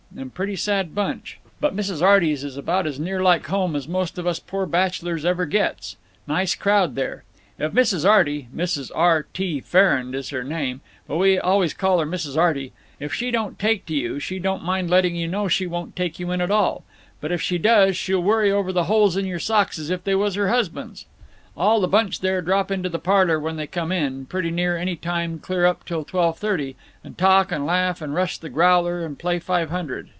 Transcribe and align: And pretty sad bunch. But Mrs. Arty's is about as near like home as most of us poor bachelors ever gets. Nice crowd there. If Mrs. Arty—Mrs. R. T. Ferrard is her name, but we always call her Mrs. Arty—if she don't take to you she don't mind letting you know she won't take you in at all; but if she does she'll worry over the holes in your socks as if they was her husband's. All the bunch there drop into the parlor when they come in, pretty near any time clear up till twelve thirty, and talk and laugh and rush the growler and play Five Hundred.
And 0.13 0.33
pretty 0.35 0.57
sad 0.57 0.93
bunch. 0.93 1.39
But 1.61 1.73
Mrs. 1.73 2.01
Arty's 2.01 2.43
is 2.43 2.57
about 2.57 2.85
as 2.85 2.99
near 2.99 3.23
like 3.23 3.47
home 3.47 3.77
as 3.77 3.87
most 3.87 4.17
of 4.17 4.27
us 4.27 4.39
poor 4.39 4.65
bachelors 4.65 5.23
ever 5.23 5.45
gets. 5.45 5.95
Nice 6.27 6.53
crowd 6.53 6.95
there. 6.95 7.23
If 7.57 7.71
Mrs. 7.71 8.07
Arty—Mrs. 8.07 8.91
R. 8.93 9.23
T. 9.33 9.61
Ferrard 9.61 10.13
is 10.13 10.31
her 10.31 10.43
name, 10.43 10.81
but 11.07 11.15
we 11.15 11.39
always 11.39 11.73
call 11.73 11.99
her 12.01 12.05
Mrs. 12.05 12.35
Arty—if 12.35 13.13
she 13.13 13.31
don't 13.31 13.57
take 13.57 13.85
to 13.85 13.95
you 13.95 14.19
she 14.19 14.37
don't 14.37 14.65
mind 14.65 14.89
letting 14.89 15.15
you 15.15 15.29
know 15.29 15.47
she 15.47 15.65
won't 15.65 15.95
take 15.95 16.19
you 16.19 16.29
in 16.31 16.41
at 16.41 16.51
all; 16.51 16.83
but 17.21 17.31
if 17.31 17.41
she 17.41 17.57
does 17.57 17.95
she'll 17.95 18.21
worry 18.21 18.51
over 18.51 18.73
the 18.73 18.83
holes 18.83 19.15
in 19.15 19.25
your 19.25 19.39
socks 19.39 19.79
as 19.79 19.89
if 19.89 20.03
they 20.03 20.13
was 20.13 20.35
her 20.35 20.49
husband's. 20.49 21.05
All 21.57 21.81
the 21.81 21.87
bunch 21.87 22.21
there 22.21 22.41
drop 22.41 22.71
into 22.71 22.87
the 22.87 22.97
parlor 22.97 23.37
when 23.37 23.57
they 23.57 23.67
come 23.67 23.91
in, 23.91 24.25
pretty 24.25 24.49
near 24.51 24.77
any 24.77 24.95
time 24.95 25.37
clear 25.37 25.65
up 25.65 25.83
till 25.83 26.05
twelve 26.05 26.39
thirty, 26.39 26.77
and 27.03 27.17
talk 27.17 27.51
and 27.51 27.65
laugh 27.65 28.01
and 28.01 28.15
rush 28.15 28.37
the 28.37 28.47
growler 28.49 29.05
and 29.05 29.19
play 29.19 29.37
Five 29.37 29.69
Hundred. 29.69 30.09